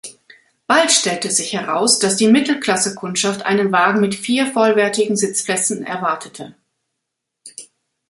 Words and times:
Bald 0.65 0.89
stellte 0.91 1.29
sich 1.29 1.53
heraus, 1.53 1.99
dass 1.99 2.15
die 2.15 2.27
Mittelklasse-Kundschaft 2.27 3.43
einen 3.43 3.71
Wagen 3.71 4.01
mit 4.01 4.15
vier 4.15 4.47
vollwertigen 4.47 5.15
Sitzplätzen 5.15 5.83
erwartete. 5.85 6.55